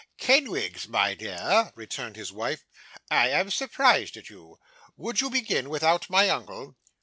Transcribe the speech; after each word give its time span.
'Kenwigs, 0.17 0.87
my 0.87 1.13
dear,' 1.13 1.71
returned 1.75 2.15
his 2.15 2.31
wife, 2.31 2.65
'I 3.11 3.29
am 3.29 3.51
surprised 3.51 4.17
at 4.17 4.31
you. 4.31 4.57
Would 4.97 5.21
you 5.21 5.29
begin 5.29 5.69
without 5.69 6.09
my 6.09 6.27
uncle? 6.27 6.75